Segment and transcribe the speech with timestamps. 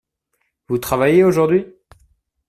[0.67, 1.75] Vous travaillez aujourd’hui?